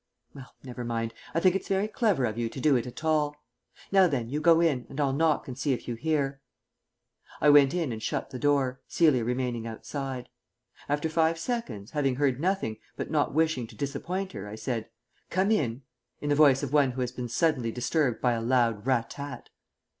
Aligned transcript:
"Well, 0.33 0.51
never 0.63 0.83
mind. 0.83 1.13
I 1.35 1.39
think 1.39 1.53
it's 1.55 1.67
very 1.67 1.87
clever 1.87 2.25
of 2.25 2.35
you 2.35 2.49
to 2.49 2.59
do 2.59 2.75
it 2.75 2.87
at 2.87 3.03
all. 3.03 3.35
Now 3.91 4.07
then, 4.07 4.29
you 4.29 4.41
go 4.41 4.59
in, 4.59 4.87
and 4.89 4.99
I'll 4.99 5.13
knock 5.13 5.47
and 5.47 5.55
see 5.55 5.73
if 5.73 5.87
you 5.87 5.93
hear." 5.93 6.41
I 7.39 7.51
went 7.51 7.75
in 7.75 7.91
and 7.91 8.01
shut 8.01 8.31
the 8.31 8.39
door, 8.39 8.81
Celia 8.87 9.23
remaining 9.23 9.67
outside. 9.67 10.27
After 10.89 11.07
five 11.07 11.37
seconds, 11.37 11.91
having 11.91 12.15
heard 12.15 12.39
nothing, 12.39 12.77
but 12.95 13.11
not 13.11 13.35
wishing 13.35 13.67
to 13.67 13.75
disappoint 13.75 14.31
her, 14.31 14.47
I 14.47 14.55
said, 14.55 14.89
"Come 15.29 15.51
in," 15.51 15.83
in 16.19 16.29
the 16.29 16.35
voice 16.35 16.63
of 16.63 16.73
one 16.73 16.93
who 16.93 17.01
has 17.01 17.11
been 17.11 17.29
suddenly 17.29 17.71
disturbed 17.71 18.21
by 18.21 18.31
a 18.31 18.41
loud 18.41 18.87
"rat 18.87 19.07
tat." 19.11 19.51